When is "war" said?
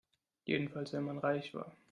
1.53-1.77